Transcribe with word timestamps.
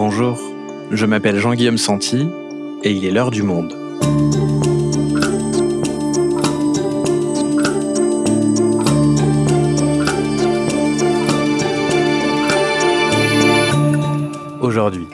Bonjour, 0.00 0.38
je 0.92 1.06
m'appelle 1.06 1.40
Jean-Guillaume 1.40 1.76
Santi 1.76 2.28
et 2.84 2.92
il 2.92 3.04
est 3.04 3.10
l'heure 3.10 3.32
du 3.32 3.42
monde. 3.42 3.74
Aujourd'hui, 14.60 15.08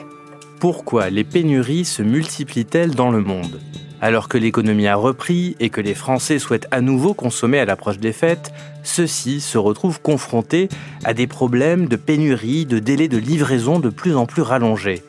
pourquoi 0.59 1.09
les 1.09 1.23
pénuries 1.23 1.83
se 1.83 2.03
multiplient-elles 2.03 2.93
dans 2.93 3.09
le 3.09 3.21
monde? 3.21 3.59
Alors 4.05 4.29
que 4.29 4.37
l'économie 4.37 4.85
a 4.85 4.95
repris 4.95 5.55
et 5.59 5.71
que 5.71 5.81
les 5.81 5.95
Français 5.95 6.37
souhaitent 6.37 6.67
à 6.69 6.79
nouveau 6.79 7.15
consommer 7.15 7.57
à 7.57 7.65
l'approche 7.65 7.97
des 7.97 8.13
fêtes, 8.13 8.53
ceux-ci 8.83 9.41
se 9.41 9.57
retrouvent 9.57 9.99
confrontés 9.99 10.69
à 11.03 11.15
des 11.15 11.25
problèmes 11.25 11.87
de 11.87 11.95
pénurie, 11.95 12.67
de 12.67 12.77
délais 12.77 13.07
de 13.07 13.17
livraison 13.17 13.79
de 13.79 13.89
plus 13.89 14.15
en 14.15 14.27
plus 14.27 14.43
rallongés. 14.43 15.01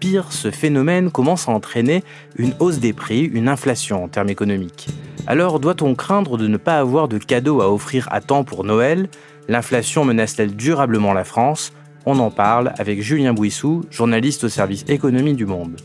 Pire, 0.00 0.32
ce 0.32 0.50
phénomène 0.50 1.10
commence 1.10 1.48
à 1.48 1.52
entraîner 1.52 2.04
une 2.36 2.52
hausse 2.58 2.78
des 2.78 2.92
prix, 2.92 3.22
une 3.22 3.48
inflation 3.48 4.04
en 4.04 4.08
termes 4.08 4.28
économiques. 4.28 4.88
Alors 5.26 5.58
doit-on 5.58 5.94
craindre 5.94 6.36
de 6.36 6.46
ne 6.46 6.58
pas 6.58 6.78
avoir 6.78 7.08
de 7.08 7.16
cadeaux 7.16 7.62
à 7.62 7.72
offrir 7.72 8.06
à 8.10 8.20
temps 8.20 8.44
pour 8.44 8.64
Noël? 8.64 9.08
L'inflation 9.48 10.04
menace-t-elle 10.04 10.54
durablement 10.54 11.14
la 11.14 11.24
France? 11.24 11.72
On 12.04 12.18
en 12.18 12.30
parle 12.30 12.74
avec 12.76 13.00
Julien 13.00 13.32
Bouissou, 13.32 13.86
journaliste 13.90 14.44
au 14.44 14.50
service 14.50 14.84
économie 14.88 15.32
du 15.32 15.46
Monde. 15.46 15.80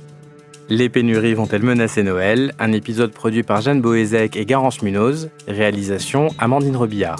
Les 0.69 0.89
pénuries 0.89 1.33
vont-elles 1.33 1.63
menacer 1.63 2.03
Noël? 2.03 2.53
Un 2.59 2.73
épisode 2.73 3.13
produit 3.13 3.43
par 3.43 3.61
Jeanne 3.61 3.79
Boézek 3.79 4.35
et 4.35 4.45
Garance 4.45 4.81
Munoz. 4.81 5.29
Réalisation 5.47 6.27
Amandine 6.39 6.75
Robillard. 6.75 7.15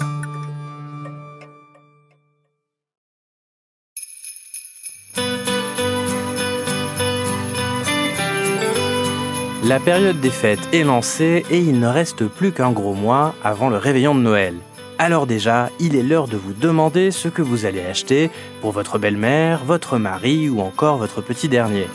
La 9.64 9.80
période 9.80 10.20
des 10.20 10.28
fêtes 10.28 10.68
est 10.74 10.84
lancée 10.84 11.46
et 11.50 11.58
il 11.58 11.80
ne 11.80 11.86
reste 11.86 12.26
plus 12.26 12.52
qu'un 12.52 12.72
gros 12.72 12.94
mois 12.94 13.34
avant 13.42 13.70
le 13.70 13.78
réveillon 13.78 14.14
de 14.14 14.20
Noël. 14.20 14.56
Alors 14.98 15.26
déjà, 15.26 15.70
il 15.80 15.96
est 15.96 16.02
l'heure 16.02 16.28
de 16.28 16.36
vous 16.36 16.52
demander 16.52 17.10
ce 17.10 17.28
que 17.28 17.40
vous 17.40 17.64
allez 17.64 17.80
acheter 17.80 18.30
pour 18.60 18.72
votre 18.72 18.98
belle-mère, 18.98 19.64
votre 19.64 19.96
mari 19.96 20.50
ou 20.50 20.60
encore 20.60 20.98
votre 20.98 21.22
petit 21.22 21.48
dernier. 21.48 21.86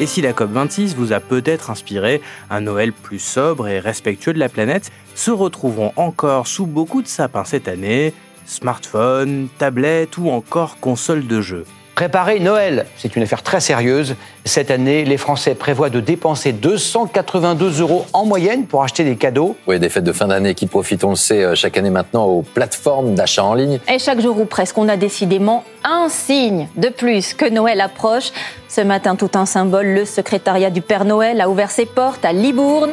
Et 0.00 0.06
si 0.06 0.22
la 0.22 0.32
COP26 0.32 0.94
vous 0.94 1.12
a 1.12 1.20
peut-être 1.20 1.68
inspiré 1.68 2.22
un 2.48 2.62
Noël 2.62 2.90
plus 2.94 3.18
sobre 3.18 3.68
et 3.68 3.78
respectueux 3.78 4.32
de 4.32 4.38
la 4.38 4.48
planète, 4.48 4.90
se 5.14 5.30
retrouveront 5.30 5.92
encore 5.96 6.46
sous 6.46 6.64
beaucoup 6.64 7.02
de 7.02 7.06
sapins 7.06 7.44
cette 7.44 7.68
année, 7.68 8.14
smartphones, 8.46 9.48
tablettes 9.58 10.16
ou 10.16 10.30
encore 10.30 10.80
consoles 10.80 11.26
de 11.26 11.42
jeux. 11.42 11.66
Préparer 11.94 12.40
Noël, 12.40 12.86
c'est 12.96 13.14
une 13.16 13.22
affaire 13.22 13.42
très 13.42 13.60
sérieuse. 13.60 14.14
Cette 14.44 14.70
année, 14.70 15.04
les 15.04 15.16
Français 15.16 15.54
prévoient 15.54 15.90
de 15.90 16.00
dépenser 16.00 16.52
282 16.52 17.80
euros 17.80 18.06
en 18.12 18.24
moyenne 18.24 18.64
pour 18.64 18.82
acheter 18.82 19.04
des 19.04 19.16
cadeaux. 19.16 19.56
Oui, 19.66 19.78
des 19.78 19.88
fêtes 19.88 20.04
de 20.04 20.12
fin 20.12 20.28
d'année 20.28 20.54
qui 20.54 20.66
profitent, 20.66 21.04
on 21.04 21.10
le 21.10 21.16
sait, 21.16 21.44
euh, 21.44 21.54
chaque 21.54 21.76
année 21.76 21.90
maintenant 21.90 22.24
aux 22.24 22.42
plateformes 22.42 23.14
d'achat 23.14 23.44
en 23.44 23.54
ligne. 23.54 23.80
Et 23.92 23.98
chaque 23.98 24.20
jour 24.20 24.40
ou 24.40 24.46
presque, 24.46 24.78
on 24.78 24.88
a 24.88 24.96
décidément 24.96 25.64
un 25.84 26.08
signe 26.08 26.68
de 26.76 26.88
plus 26.88 27.34
que 27.34 27.48
Noël 27.48 27.80
approche. 27.80 28.30
Ce 28.68 28.80
matin, 28.80 29.16
tout 29.16 29.30
un 29.34 29.44
symbole, 29.44 29.86
le 29.86 30.04
secrétariat 30.04 30.70
du 30.70 30.80
Père 30.80 31.04
Noël 31.04 31.40
a 31.40 31.50
ouvert 31.50 31.70
ses 31.70 31.86
portes 31.86 32.24
à 32.24 32.32
Libourne. 32.32 32.92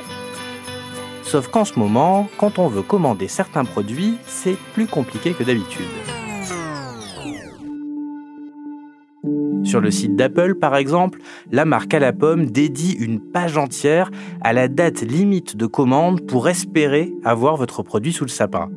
Sauf 1.24 1.50
qu'en 1.50 1.66
ce 1.66 1.78
moment, 1.78 2.28
quand 2.38 2.58
on 2.58 2.68
veut 2.68 2.82
commander 2.82 3.28
certains 3.28 3.66
produits, 3.66 4.18
c'est 4.28 4.58
plus 4.74 4.88
compliqué 4.88 5.34
que 5.34 5.44
d'habitude. 5.44 5.86
Sur 9.68 9.82
le 9.82 9.92
site 9.92 10.16
d'Apple, 10.16 10.56
par 10.56 10.78
exemple, 10.78 11.20
la 11.52 11.66
marque 11.66 11.94
à 11.94 12.00
la 12.00 12.14
pomme 12.14 12.46
dédie 12.46 12.94
une 12.94 13.20
page 13.20 13.58
entière 13.58 14.10
à 14.40 14.54
la 14.54 14.70
date 14.70 15.02
limite 15.02 15.58
de 15.58 15.66
commande 15.66 16.26
pour 16.26 16.48
espérer 16.48 17.14
avoir 17.26 17.58
votre 17.58 17.84
produit 17.84 18.14
sous 18.14 18.24
le 18.24 18.30
sapin. 18.30 18.70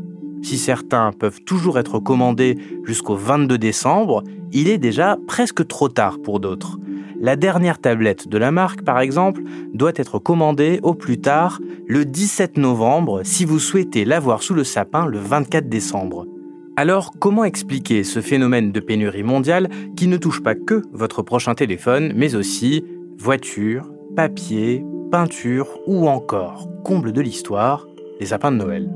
Si 0.43 0.59
certains 0.59 1.12
peuvent 1.12 1.43
toujours 1.43 1.79
être 1.79 2.00
commandés 2.00 2.59
jusqu'au 2.83 3.15
22 3.15 3.56
décembre, 3.56 4.25
il 4.50 4.69
est 4.69 4.79
déjà 4.79 5.17
presque 5.29 5.65
trop 5.69 5.89
tard 5.89 6.19
pour 6.21 6.41
d'autres. 6.41 6.81
La 7.21 7.37
dernière 7.37 7.79
tablette 7.79 8.27
de 8.27 8.39
la 8.39 8.50
marque, 8.50 8.83
par 8.83 8.99
exemple, 8.99 9.43
doit 9.73 9.93
être 9.95 10.19
commandée 10.19 10.81
au 10.83 10.95
plus 10.95 11.21
tard 11.21 11.61
le 11.87 12.05
17 12.05 12.56
novembre 12.56 13.21
si 13.23 13.45
vous 13.45 13.61
souhaitez 13.61 14.05
l'avoir 14.05 14.43
sous 14.43 14.55
le 14.55 14.65
sapin 14.65 15.06
le 15.06 15.19
24 15.19 15.69
décembre. 15.69 16.27
Alors, 16.81 17.13
comment 17.19 17.45
expliquer 17.45 18.05
ce 18.05 18.23
phénomène 18.23 18.73
de 18.73 18.81
pénurie 18.81 19.23
mondiale 19.23 19.69
qui 19.99 20.07
ne 20.07 20.17
touche 20.17 20.43
pas 20.43 20.55
que 20.55 20.81
votre 20.93 21.21
prochain 21.21 21.55
téléphone, 21.55 22.15
mais 22.17 22.35
aussi 22.35 22.87
voitures, 23.19 23.93
papier, 24.17 24.83
peinture 25.13 25.69
ou 25.87 26.09
encore, 26.09 26.71
comble 26.83 27.13
de 27.13 27.21
l'histoire, 27.21 27.87
les 28.19 28.25
sapins 28.25 28.51
de 28.51 28.57
Noël? 28.57 28.91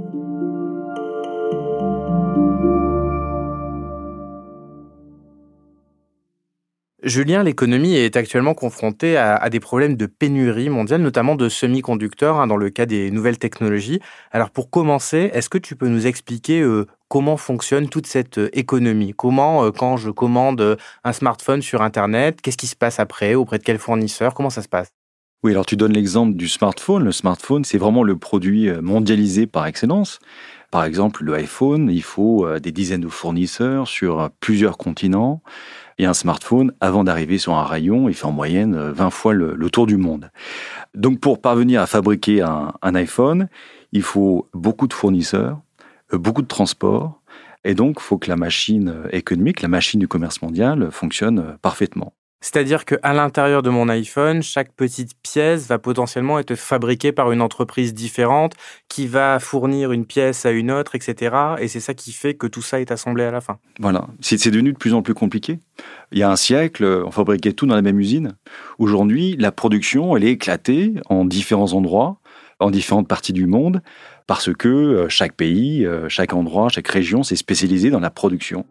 Julien, 7.05 7.43
l'économie 7.43 7.97
est 7.97 8.17
actuellement 8.17 8.55
confrontée 8.55 9.19
à, 9.19 9.51
des 9.51 9.61
problèmes 9.61 9.95
de 9.95 10.07
pénurie 10.07 10.71
mondiale, 10.71 11.03
notamment 11.03 11.35
de 11.35 11.51
semi-conducteurs 11.51 12.37
hein, 12.37 12.47
dans 12.47 12.57
le 12.57 12.71
cas 12.71 12.87
des 12.87 13.11
nouvelles 13.11 13.39
technologies. 13.39 14.01
Alors 14.33 14.49
pour 14.49 14.71
commencer, 14.71 15.31
est-ce 15.35 15.51
que 15.51 15.59
tu 15.59 15.77
peux 15.77 15.89
nous 15.89 16.07
expliquer 16.07 16.63
euh, 16.63 16.87
comment 17.09 17.37
fonctionne 17.37 17.91
toute 17.91 18.07
cette 18.07 18.39
euh, 18.39 18.49
économie? 18.55 19.13
Comment, 19.15 19.67
euh, 19.67 19.71
quand 19.71 19.99
je 19.99 20.09
commande 20.09 20.79
un 21.05 21.13
smartphone 21.13 21.61
sur 21.61 21.83
Internet, 21.83 22.41
qu'est-ce 22.41 22.57
qui 22.57 22.67
se 22.67 22.77
passe 22.77 22.99
après? 22.99 23.35
Auprès 23.35 23.59
de 23.59 23.65
quel 23.65 23.79
fournisseur? 23.79 24.33
Comment 24.33 24.49
ça 24.49 24.63
se 24.63 24.69
passe? 24.69 24.89
Oui, 25.43 25.53
alors 25.53 25.67
tu 25.67 25.77
donnes 25.77 25.93
l'exemple 25.93 26.35
du 26.35 26.49
smartphone. 26.49 27.05
Le 27.05 27.13
smartphone, 27.13 27.65
c'est 27.65 27.77
vraiment 27.77 28.03
le 28.03 28.17
produit 28.17 28.71
mondialisé 28.81 29.47
par 29.47 29.67
excellence. 29.67 30.21
Par 30.71 30.85
exemple, 30.85 31.23
le 31.23 31.35
iPhone, 31.35 31.91
il 31.93 32.03
faut 32.03 32.49
des 32.59 32.73
dizaines 32.73 33.03
de 33.03 33.09
fournisseurs 33.09 33.87
sur 33.87 34.31
plusieurs 34.41 34.79
continents. 34.79 35.43
Et 35.99 36.07
un 36.07 36.15
smartphone, 36.15 36.73
avant 36.81 37.05
d'arriver 37.05 37.39
sur 37.39 37.55
un 37.55 37.65
rayon, 37.65 38.09
il 38.09 38.15
fait 38.15 38.27
en 38.27 38.33
moyenne 38.33 38.77
20 38.77 39.07
euh, 39.07 39.11
fois 39.11 39.33
le, 39.33 39.71
tour 39.71 39.87
du 39.87 39.97
monde. 39.97 40.31
Donc 40.95 41.21
pour 41.21 41.41
parvenir 41.41 41.81
à 41.81 41.87
fabriquer 41.87 42.43
un, 42.43 42.73
un 42.83 42.95
iPhone, 42.95 43.49
il 43.93 44.03
faut 44.03 44.49
beaucoup 44.55 44.89
de 44.89 44.93
fournisseurs, 44.93 45.61
euh, 46.13 46.19
beaucoup 46.19 46.43
de 46.43 46.49
transports, 46.49 47.21
et 47.65 47.75
donc 47.75 47.97
il 47.99 48.03
faut 48.03 48.19
que 48.19 48.29
la 48.29 48.37
machine 48.37 48.89
euh, 48.89 49.09
économique, 49.11 49.63
la 49.63 49.69
machine 49.69 50.01
du 50.01 50.09
commerce 50.09 50.43
mondial 50.43 50.91
fonctionne 50.91 51.57
parfaitement. 51.63 52.13
C'est-à-dire 52.45 52.85
qu'à 52.85 53.15
l'intérieur 53.15 53.63
de 53.63 53.71
mon 53.71 53.89
iPhone, 53.89 54.43
chaque 54.43 54.71
petite 54.75 55.13
pièce 55.23 55.67
va 55.67 55.79
potentiellement 55.79 56.39
être 56.39 56.57
fabriquée 56.57 57.11
par 57.11 57.33
une 57.33 57.41
entreprise 57.41 57.95
différente 57.95 58.53
qui 58.91 59.07
va 59.07 59.39
fournir 59.41 59.93
une 59.93 60.05
pièce 60.05 60.45
à 60.45 60.51
une 60.51 60.71
autre, 60.71 60.95
etc. 60.95 61.35
Et 61.59 61.69
c'est 61.69 61.81
ça 61.81 61.95
qui 61.95 62.13
fait 62.13 62.35
que 62.35 62.47
tout 62.47 62.61
ça 62.61 62.83
est 62.83 62.91
assemblé 62.91 63.25
à 63.25 63.31
la 63.31 63.41
fin. 63.41 63.57
Voilà, 63.81 64.09
c'est 64.21 64.51
devenu 64.51 64.75
de 64.75 64.77
plus 64.77 64.93
en 64.93 65.01
plus 65.01 65.15
compliqué. 65.15 65.59
Il 66.13 66.19
y 66.19 66.23
a 66.23 66.31
un 66.31 66.37
siècle, 66.37 66.85
on 66.85 67.11
fabriquait 67.11 67.55
tout 67.55 67.65
dans 67.65 67.77
la 67.77 67.83
même 67.83 67.99
usine. 67.99 68.37
Aujourd'hui, 68.79 69.37
la 69.39 69.51
production, 69.51 70.15
elle 70.15 70.25
est 70.25 70.33
éclatée 70.33 70.93
en 71.09 71.25
différents 71.25 71.73
endroits, 71.73 72.19
en 72.61 72.71
différentes 72.71 73.09
parties 73.09 73.33
du 73.33 73.47
monde, 73.47 73.81
parce 74.27 74.53
que 74.53 74.69
euh, 74.69 75.09
chaque 75.09 75.35
pays, 75.35 75.87
euh, 75.87 76.11
chaque 76.11 76.35
endroit, 76.35 76.69
chaque 76.69 76.89
région 76.89 77.23
s'est 77.23 77.37
spécialisé 77.37 77.89
dans 77.89 78.01
la 78.01 78.11
production. 78.11 78.67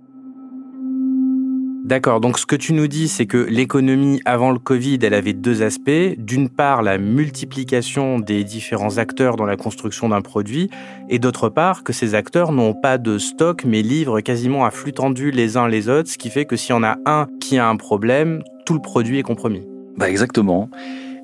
D'accord, 1.83 2.21
donc 2.21 2.39
ce 2.39 2.45
que 2.45 2.55
tu 2.55 2.71
nous 2.71 2.87
dis, 2.87 3.09
c'est 3.09 3.25
que 3.25 3.37
l'économie 3.37 4.21
avant 4.23 4.51
le 4.51 4.59
Covid, 4.59 4.99
elle 5.01 5.13
avait 5.13 5.33
deux 5.33 5.63
aspects. 5.63 6.15
D'une 6.17 6.47
part, 6.47 6.81
la 6.81 6.97
multiplication 6.97 8.19
des 8.19 8.45
différents 8.45 8.99
acteurs 8.99 9.35
dans 9.35 9.45
la 9.45 9.57
construction 9.57 10.07
d'un 10.07 10.21
produit, 10.21 10.69
et 11.09 11.19
d'autre 11.19 11.49
part, 11.49 11.83
que 11.83 11.91
ces 11.91 12.15
acteurs 12.15 12.53
n'ont 12.53 12.73
pas 12.73 12.97
de 12.97 13.17
stock, 13.17 13.65
mais 13.65 13.81
livrent 13.81 14.21
quasiment 14.21 14.63
à 14.63 14.71
flux 14.71 14.93
tendu 14.93 15.29
les 15.31 15.57
uns 15.57 15.67
les 15.67 15.89
autres, 15.89 16.09
ce 16.09 16.17
qui 16.17 16.29
fait 16.29 16.45
que 16.45 16.55
s'il 16.55 16.69
y 16.69 16.73
en 16.73 16.83
a 16.83 16.95
un 17.05 17.27
qui 17.41 17.57
a 17.57 17.67
un 17.67 17.75
problème, 17.75 18.43
tout 18.65 18.75
le 18.75 18.81
produit 18.81 19.19
est 19.19 19.23
compromis. 19.23 19.67
Bah 19.97 20.09
exactement. 20.09 20.69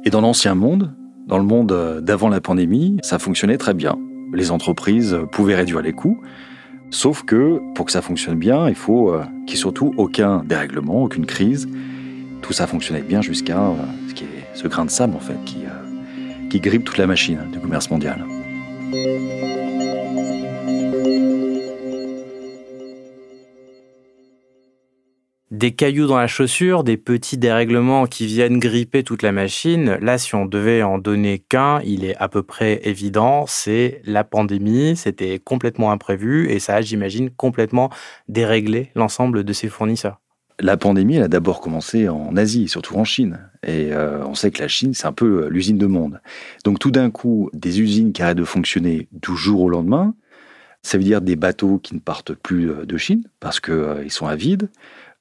Et 0.04 0.10
dans 0.10 0.20
l'ancien 0.20 0.56
monde, 0.56 0.94
dans 1.26 1.38
le 1.38 1.46
monde 1.46 2.02
d'avant 2.02 2.28
la 2.28 2.42
pandémie, 2.42 2.98
ça 3.02 3.18
fonctionnait 3.18 3.58
très 3.58 3.74
bien. 3.74 3.98
Les 4.34 4.52
entreprises 4.52 5.18
pouvaient 5.32 5.56
réduire 5.56 5.82
les 5.82 5.94
coûts, 5.94 6.20
Sauf 6.92 7.24
que 7.24 7.62
pour 7.76 7.86
que 7.86 7.92
ça 7.92 8.02
fonctionne 8.02 8.36
bien, 8.36 8.68
il 8.68 8.76
faut 8.76 9.14
euh, 9.14 9.24
qu'il 9.46 9.46
n'y 9.46 9.54
ait 9.54 9.56
surtout 9.58 9.94
aucun 9.98 10.44
dérèglement, 10.44 11.04
aucune 11.04 11.26
crise. 11.26 11.70
Tout 12.42 12.54
ça 12.54 12.68
fonctionnait 12.68 13.02
bien 13.02 13.22
jusqu'à 13.22 13.60
euh, 13.60 13.74
ce, 14.56 14.68
grain 14.68 14.86
de 14.86 14.90
sable 14.90 15.16
en 15.16 15.20
fait 15.20 15.38
qui, 15.46 15.66
euh, 15.66 16.50
qui 16.50 16.60
grippe 16.60 16.84
toute 16.84 16.98
la 16.98 17.08
machine 17.08 17.40
du 17.52 17.60
commerce 17.60 17.90
mondial. 17.92 18.26
Des 25.60 25.72
cailloux 25.72 26.08
dans 26.08 26.18
la 26.18 26.28
chaussure, 26.28 26.86
des 26.86 26.96
petits 26.96 27.38
dérèglements 27.38 28.06
qui 28.06 28.26
viennent 28.28 28.60
gripper 28.60 29.04
toute 29.04 29.24
la 29.24 29.34
machine. 29.34 29.98
Là, 30.00 30.18
si 30.18 30.34
on 30.34 30.46
devait 30.46 30.84
en 30.84 31.00
donner 31.00 31.40
qu'un, 31.40 31.82
il 31.82 32.06
est 32.06 32.16
à 32.16 32.30
peu 32.30 32.44
près 32.44 32.80
évident, 32.86 33.44
c'est 33.46 34.02
la 34.06 34.24
pandémie. 34.24 34.96
C'était 34.96 35.38
complètement 35.38 35.92
imprévu 35.92 36.50
et 36.50 36.60
ça 36.60 36.76
a, 36.76 36.82
j'imagine, 36.82 37.30
complètement 37.30 37.90
déréglé 38.30 38.92
l'ensemble 38.96 39.44
de 39.44 39.52
ses 39.52 39.68
fournisseurs. 39.68 40.22
la 40.62 40.78
pandémie, 40.78 41.18
elle 41.18 41.24
a 41.24 41.28
d'abord 41.28 41.60
commencé 41.60 42.08
en 42.08 42.38
Asie, 42.38 42.70
surtout 42.70 42.96
en 42.96 43.04
Chine. 43.04 43.50
Et 43.64 43.92
euh, 43.92 44.26
on 44.26 44.36
sait 44.36 44.52
que 44.52 44.62
la 44.62 44.70
Chine, 44.70 44.94
c'est 44.94 45.08
un 45.08 45.14
peu 45.14 45.44
euh, 45.44 45.50
l'usine 45.50 45.78
de 45.78 45.88
monde. 45.88 46.22
Donc 46.64 46.80
tout 46.80 46.92
d'un 46.92 47.12
coup, 47.12 47.50
des 47.52 47.82
usines 47.82 48.14
qui 48.14 48.22
arrêtent 48.22 48.38
de 48.38 48.46
fonctionner 48.46 49.10
du 49.12 49.36
jour 49.36 49.64
au 49.64 49.70
lendemain, 49.70 50.14
ça 50.84 50.98
veut 50.98 51.04
dire 51.04 51.20
des 51.20 51.36
bateaux 51.36 51.80
qui 51.80 51.96
ne 51.96 52.00
partent 52.00 52.34
plus 52.34 52.72
de 52.86 52.98
Chine 52.98 53.24
parce 53.42 53.60
qu'ils 53.60 54.10
sont 54.12 54.28
à 54.28 54.38
vide, 54.38 54.70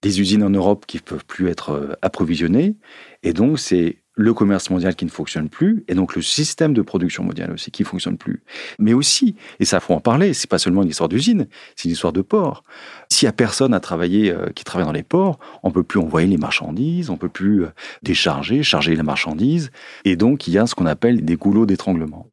des 0.02 0.20
usines 0.20 0.42
en 0.42 0.50
Europe 0.50 0.84
qui 0.86 0.98
ne 0.98 1.02
peuvent 1.02 1.24
plus 1.24 1.48
être 1.48 1.98
approvisionnées. 2.02 2.76
Et 3.22 3.32
donc, 3.32 3.58
c'est 3.58 3.98
le 4.18 4.34
commerce 4.34 4.68
mondial 4.68 4.96
qui 4.96 5.04
ne 5.04 5.10
fonctionne 5.10 5.48
plus, 5.48 5.84
et 5.86 5.94
donc 5.94 6.16
le 6.16 6.22
système 6.22 6.74
de 6.74 6.82
production 6.82 7.22
mondial 7.22 7.52
aussi 7.52 7.70
qui 7.70 7.82
ne 7.82 7.86
fonctionne 7.86 8.18
plus. 8.18 8.42
Mais 8.80 8.92
aussi, 8.92 9.36
et 9.60 9.64
ça 9.64 9.78
faut 9.78 9.94
en 9.94 10.00
parler, 10.00 10.34
c'est 10.34 10.50
pas 10.50 10.58
seulement 10.58 10.82
une 10.82 10.88
histoire 10.88 11.08
d'usine, 11.08 11.46
c'est 11.76 11.84
une 11.84 11.92
histoire 11.92 12.12
de 12.12 12.20
port. 12.20 12.64
S'il 13.08 13.26
y 13.26 13.28
a 13.28 13.32
personne 13.32 13.72
à 13.72 13.80
travailler, 13.80 14.32
euh, 14.32 14.48
qui 14.48 14.64
travaille 14.64 14.86
dans 14.86 14.92
les 14.92 15.04
ports, 15.04 15.38
on 15.62 15.70
peut 15.70 15.84
plus 15.84 16.00
envoyer 16.00 16.26
les 16.26 16.36
marchandises, 16.36 17.10
on 17.10 17.16
peut 17.16 17.28
plus 17.28 17.62
euh, 17.62 17.68
décharger, 18.02 18.64
charger 18.64 18.96
les 18.96 19.04
marchandises, 19.04 19.70
et 20.04 20.16
donc 20.16 20.48
il 20.48 20.52
y 20.52 20.58
a 20.58 20.66
ce 20.66 20.74
qu'on 20.74 20.86
appelle 20.86 21.24
des 21.24 21.36
goulots 21.36 21.64
d'étranglement. 21.64 22.27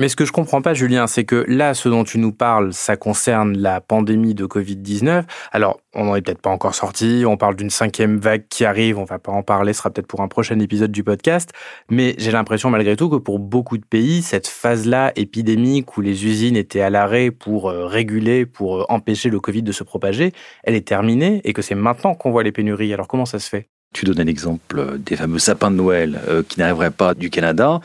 Mais 0.00 0.08
ce 0.08 0.16
que 0.16 0.24
je 0.24 0.32
comprends 0.32 0.62
pas, 0.62 0.72
Julien, 0.72 1.06
c'est 1.06 1.24
que 1.24 1.44
là, 1.46 1.74
ce 1.74 1.86
dont 1.90 2.04
tu 2.04 2.16
nous 2.16 2.32
parles, 2.32 2.72
ça 2.72 2.96
concerne 2.96 3.58
la 3.58 3.82
pandémie 3.82 4.32
de 4.32 4.46
Covid-19. 4.46 5.24
Alors, 5.52 5.78
on 5.94 6.06
n'en 6.06 6.16
est 6.16 6.22
peut-être 6.22 6.40
pas 6.40 6.48
encore 6.48 6.74
sorti, 6.74 7.24
on 7.26 7.36
parle 7.36 7.54
d'une 7.54 7.68
cinquième 7.68 8.16
vague 8.16 8.44
qui 8.48 8.64
arrive, 8.64 8.96
on 8.96 9.04
va 9.04 9.18
pas 9.18 9.30
en 9.30 9.42
parler, 9.42 9.74
ce 9.74 9.80
sera 9.80 9.90
peut-être 9.90 10.06
pour 10.06 10.22
un 10.22 10.28
prochain 10.28 10.58
épisode 10.58 10.90
du 10.90 11.04
podcast. 11.04 11.50
Mais 11.90 12.14
j'ai 12.16 12.30
l'impression 12.30 12.70
malgré 12.70 12.96
tout 12.96 13.10
que 13.10 13.16
pour 13.16 13.40
beaucoup 13.40 13.76
de 13.76 13.84
pays, 13.84 14.22
cette 14.22 14.46
phase-là 14.46 15.12
épidémique 15.16 15.94
où 15.98 16.00
les 16.00 16.24
usines 16.24 16.56
étaient 16.56 16.80
à 16.80 16.88
l'arrêt 16.88 17.30
pour 17.30 17.68
euh, 17.68 17.84
réguler, 17.84 18.46
pour 18.46 18.80
euh, 18.80 18.84
empêcher 18.88 19.28
le 19.28 19.38
Covid 19.38 19.62
de 19.62 19.72
se 19.72 19.84
propager, 19.84 20.32
elle 20.64 20.76
est 20.76 20.88
terminée 20.88 21.42
et 21.44 21.52
que 21.52 21.60
c'est 21.60 21.74
maintenant 21.74 22.14
qu'on 22.14 22.30
voit 22.30 22.42
les 22.42 22.52
pénuries. 22.52 22.94
Alors 22.94 23.06
comment 23.06 23.26
ça 23.26 23.38
se 23.38 23.50
fait? 23.50 23.68
Tu 23.92 24.04
donnes 24.04 24.22
l'exemple 24.22 24.98
des 24.98 25.16
fameux 25.16 25.40
sapins 25.40 25.72
de 25.72 25.76
Noël 25.76 26.20
euh, 26.28 26.44
qui 26.48 26.60
n'arriveraient 26.60 26.92
pas 26.92 27.12
du 27.12 27.28
Canada. 27.28 27.80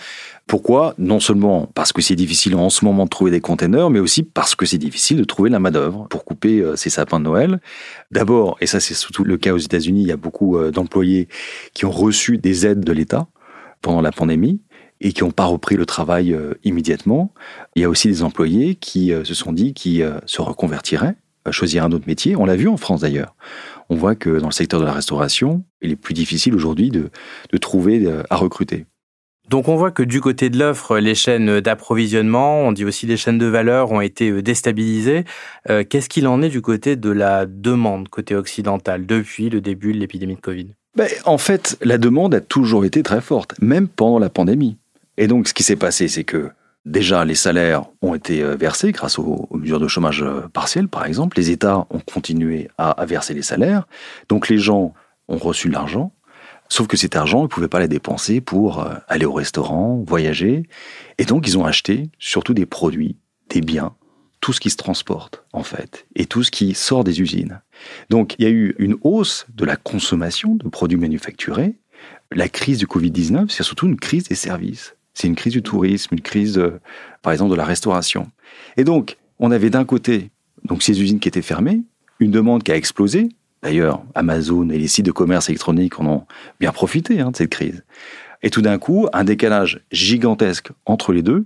Pourquoi 0.47 0.93
Non 0.97 1.19
seulement 1.19 1.69
parce 1.73 1.91
que 1.91 2.01
c'est 2.01 2.15
difficile 2.15 2.55
en 2.55 2.69
ce 2.69 2.85
moment 2.85 3.05
de 3.05 3.09
trouver 3.09 3.31
des 3.31 3.41
containers, 3.41 3.89
mais 3.89 3.99
aussi 3.99 4.23
parce 4.23 4.55
que 4.55 4.65
c'est 4.65 4.77
difficile 4.77 5.17
de 5.17 5.23
trouver 5.23 5.49
la 5.49 5.59
main-d'œuvre 5.59 6.07
pour 6.09 6.23
couper 6.23 6.59
euh, 6.59 6.75
ces 6.75 6.89
sapins 6.89 7.19
de 7.19 7.25
Noël. 7.25 7.59
D'abord, 8.11 8.57
et 8.61 8.67
ça 8.67 8.79
c'est 8.79 8.93
surtout 8.93 9.23
le 9.23 9.37
cas 9.37 9.53
aux 9.53 9.57
États-Unis, 9.57 10.01
il 10.01 10.07
y 10.07 10.11
a 10.11 10.17
beaucoup 10.17 10.57
euh, 10.57 10.71
d'employés 10.71 11.27
qui 11.73 11.85
ont 11.85 11.91
reçu 11.91 12.37
des 12.37 12.67
aides 12.67 12.83
de 12.83 12.91
l'État 12.91 13.27
pendant 13.81 14.01
la 14.01 14.11
pandémie 14.11 14.61
et 15.01 15.13
qui 15.13 15.23
n'ont 15.23 15.31
pas 15.31 15.45
repris 15.45 15.75
le 15.75 15.85
travail 15.85 16.35
immédiatement. 16.63 17.33
Il 17.75 17.81
y 17.81 17.85
a 17.85 17.89
aussi 17.89 18.07
des 18.07 18.23
employés 18.23 18.75
qui 18.75 19.11
se 19.25 19.33
sont 19.33 19.51
dit 19.51 19.73
qu'ils 19.73 20.09
se 20.25 20.41
reconvertiraient, 20.41 21.17
choisir 21.51 21.83
un 21.83 21.91
autre 21.91 22.05
métier. 22.07 22.37
On 22.37 22.45
l'a 22.45 22.55
vu 22.55 22.69
en 22.69 22.77
France 22.77 23.01
d'ailleurs 23.01 23.35
on 23.89 23.95
voit 23.95 24.15
que 24.15 24.39
dans 24.39 24.47
le 24.47 24.53
secteur 24.53 24.79
de 24.79 24.85
la 24.85 24.93
restauration, 24.93 25.63
il 25.81 25.91
est 25.91 25.95
plus 25.95 26.13
difficile 26.13 26.55
aujourd'hui 26.55 26.89
de, 26.89 27.09
trouver 27.59 28.05
euh, 28.05 28.23
à 28.29 28.35
recruter. 28.35 28.85
Donc 29.49 29.67
on 29.67 29.75
voit 29.75 29.91
que 29.91 30.01
du 30.01 30.21
côté 30.21 30.49
de 30.49 30.57
l'offre, 30.57 30.97
les 30.97 31.13
chaînes 31.13 31.59
d'approvisionnement, 31.59 32.61
on 32.61 32.71
dit 32.71 32.83
aussi 32.83 33.05
les 33.05 33.17
chaînes 33.17 33.37
de 33.37 33.45
valeur, 33.45 33.91
ont 33.91 34.01
été 34.01 34.31
euh, 34.31 34.41
déstabilisées. 34.41 35.23
Euh, 35.69 35.83
qu'est-ce 35.87 36.09
qu'il 36.09 36.27
en 36.27 36.41
est 36.41 36.49
du 36.49 36.61
côté 36.61 36.95
de 36.95 37.11
la 37.11 37.45
demande, 37.45 38.09
côté 38.09 38.35
occidental, 38.35 39.05
depuis 39.05 39.49
le 39.49 39.61
début 39.61 39.93
de 39.93 39.99
l'épidémie 39.99 40.35
de 40.35 40.41
Covid? 40.41 40.67
Ben, 40.95 41.07
En 41.25 41.37
fait, 41.37 41.77
la 41.81 41.99
demande 41.99 42.33
a 42.33 42.41
toujours 42.41 42.85
été 42.85 43.03
très 43.03 43.21
forte, 43.21 43.53
même 43.61 43.87
pendant 43.87 44.17
la 44.17 44.29
pandémie. 44.29 44.77
Et 45.17 45.27
donc 45.27 45.47
ce 45.47 45.53
qui 45.53 45.63
s'est 45.63 45.75
passé, 45.75 46.07
c'est 46.07 46.23
que 46.23 46.49
Déjà, 46.85 47.25
les 47.25 47.33
salaires 47.33 47.85
ont 48.03 48.13
été 48.13 48.43
euh, 48.43 48.55
versés 48.55 48.91
grâce 48.91 49.17
aux, 49.17 49.49
mesures 49.51 49.79
de 49.79 49.87
chômage 49.87 50.23
partiel, 50.53 50.87
par 50.87 51.07
exemple. 51.07 51.35
Les 51.35 51.49
États 51.49 51.87
ont 51.89 51.99
continué 51.99 52.69
à, 52.77 53.03
verser 53.07 53.33
les 53.33 53.41
salaires. 53.41 53.87
Donc 54.29 54.49
les 54.49 54.59
gens 54.59 54.93
ont 55.27 55.37
reçu 55.37 55.67
l'argent. 55.67 56.11
Sauf 56.69 56.87
que 56.87 56.97
cet 56.97 57.15
argent, 57.15 57.41
ils 57.41 57.43
ne 57.43 57.47
pouvaient 57.47 57.67
pas 57.67 57.79
le 57.79 57.87
dépenser 57.87 58.41
pour 58.41 58.81
euh, 58.81 58.95
aller 59.07 59.25
au 59.25 59.33
restaurant, 59.33 60.03
voyager. 60.05 60.63
Et 61.17 61.25
donc, 61.25 61.47
ils 61.47 61.57
ont 61.57 61.65
acheté 61.65 62.09
surtout 62.19 62.53
des 62.53 62.65
produits, 62.65 63.17
des 63.49 63.61
biens, 63.61 63.95
tout 64.41 64.53
ce 64.53 64.59
qui 64.59 64.69
se 64.69 64.77
transporte, 64.77 65.43
en 65.53 65.63
fait, 65.63 66.05
et 66.15 66.25
tout 66.25 66.43
ce 66.43 66.51
qui 66.51 66.73
sort 66.73 67.03
des 67.03 67.21
usines. 67.21 67.61
Donc, 68.09 68.35
il 68.37 68.43
y 68.43 68.47
a 68.47 68.51
eu 68.51 68.75
une 68.79 68.97
hausse 69.01 69.45
de 69.53 69.65
la 69.65 69.75
consommation 69.75 70.55
de 70.55 70.67
produits 70.67 70.97
manufacturés. 70.97 71.75
La 72.31 72.49
crise 72.49 72.79
du 72.79 72.87
Covid-19, 72.87 73.49
c'est 73.49 73.63
surtout 73.63 73.87
une 73.87 73.99
crise 73.99 74.25
des 74.25 74.35
services. 74.35 74.95
C'est 75.13 75.27
une 75.27 75.35
crise 75.35 75.53
du 75.53 75.63
tourisme, 75.63 76.15
une 76.15 76.21
crise, 76.21 76.57
euh, 76.57 76.81
par 77.21 77.31
exemple, 77.31 77.51
de 77.51 77.55
la 77.55 77.65
restauration. 77.65 78.29
Et 78.75 78.83
donc, 78.83 79.17
on 79.39 79.51
avait 79.51 79.69
d'un 79.69 79.85
côté 79.85 80.31
donc 80.63 80.83
ces 80.83 81.01
usines 81.01 81.19
qui 81.19 81.27
étaient 81.27 81.41
fermées, 81.41 81.83
une 82.19 82.31
demande 82.31 82.63
qui 82.63 82.71
a 82.71 82.75
explosé. 82.75 83.29
D'ailleurs, 83.63 84.03
Amazon 84.13 84.69
et 84.69 84.77
les 84.77 84.87
sites 84.87 85.05
de 85.05 85.11
commerce 85.11 85.49
électronique 85.49 85.99
en 85.99 86.05
ont 86.05 86.23
bien 86.59 86.71
profité 86.71 87.19
hein, 87.19 87.31
de 87.31 87.35
cette 87.35 87.49
crise. 87.49 87.83
Et 88.43 88.49
tout 88.49 88.61
d'un 88.61 88.77
coup, 88.77 89.07
un 89.11 89.23
décalage 89.23 89.81
gigantesque 89.91 90.69
entre 90.85 91.13
les 91.13 91.23
deux. 91.23 91.45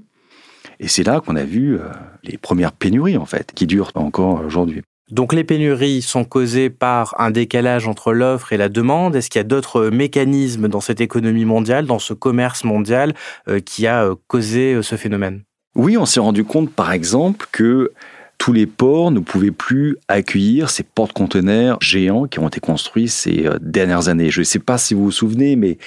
Et 0.80 0.88
c'est 0.88 1.04
là 1.04 1.22
qu'on 1.22 1.36
a 1.36 1.44
vu 1.44 1.76
euh, 1.76 1.84
les 2.24 2.38
premières 2.38 2.72
pénuries, 2.72 3.18
en 3.18 3.26
fait, 3.26 3.54
qui 3.54 3.68
durent 3.68 3.92
encore 3.96 4.44
aujourd'hui. 4.46 4.82
Donc 5.12 5.34
les 5.34 5.44
pénuries 5.44 6.02
sont 6.02 6.24
causées 6.24 6.70
par 6.70 7.16
un 7.20 7.32
décalage 7.32 7.88
entre 7.88 8.14
l'offre 8.14 8.54
et 8.54 8.58
la 8.58 8.70
demande. 8.70 9.16
Est-ce 9.16 9.30
qu'il 9.30 9.40
y 9.40 9.42
a 9.42 9.46
d'autres 9.46 9.90
mécanismes 9.90 10.68
dans 10.68 10.82
cette 10.82 11.02
économie 11.02 11.46
mondiale, 11.46 11.88
dans 11.88 12.00
ce 12.00 12.14
commerce 12.14 12.64
mondial, 12.64 13.16
euh, 13.48 13.60
qui 13.60 13.88
a 13.88 14.06
euh, 14.06 14.16
causé 14.28 14.82
ce 14.84 14.96
phénomène? 14.96 15.42
Oui, 15.76 15.98
on 15.98 16.06
s'est 16.06 16.20
rendu 16.20 16.44
compte 16.44 16.72
par 16.72 16.92
exemple 16.92 17.48
que 17.52 17.92
tous 18.40 18.54
les 18.54 18.66
ports 18.66 19.12
ne 19.12 19.20
pouvaient 19.20 19.52
plus 19.52 19.98
accueillir 20.08 20.70
ces 20.70 20.84
porte-conteneurs 20.84 21.78
géants 21.82 22.26
qui 22.26 22.40
ont 22.40 22.48
été 22.48 22.62
construits 22.62 23.10
ces 23.10 23.46
euh, 23.46 23.58
dernières 23.62 24.08
années. 24.08 24.32
Je 24.32 24.40
ne 24.40 24.46
sais 24.46 24.60
pas 24.60 24.78
si 24.78 24.94
vous 24.94 25.04
vous 25.04 25.12
souvenez, 25.12 25.58
mais 25.58 25.78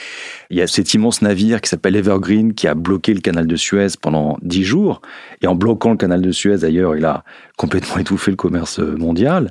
il 0.50 0.58
y 0.58 0.62
a 0.62 0.66
cet 0.66 0.92
immense 0.94 1.22
navire 1.22 1.62
qui 1.62 1.70
s'appelle 1.70 1.96
Evergreen 1.96 2.52
qui 2.52 2.68
a 2.68 2.74
bloqué 2.74 3.14
le 3.14 3.20
canal 3.20 3.46
de 3.46 3.56
Suez 3.56 3.88
pendant 4.00 4.36
dix 4.42 4.64
jours. 4.64 5.00
Et 5.40 5.46
en 5.46 5.54
bloquant 5.54 5.92
le 5.92 5.96
canal 5.96 6.20
de 6.20 6.30
Suez, 6.30 6.58
d'ailleurs, 6.58 6.94
il 6.94 7.06
a 7.06 7.24
complètement 7.56 7.96
étouffé 7.98 8.30
le 8.30 8.36
commerce 8.36 8.78
mondial. 8.78 9.50